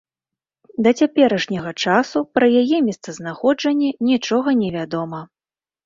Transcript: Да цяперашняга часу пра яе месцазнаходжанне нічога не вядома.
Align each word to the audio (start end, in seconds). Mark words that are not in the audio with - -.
Да 0.87 0.93
цяперашняга 0.99 1.75
часу 1.85 2.25
пра 2.39 2.49
яе 2.65 2.77
месцазнаходжанне 2.89 3.89
нічога 4.13 4.49
не 4.67 4.77
вядома. 4.83 5.27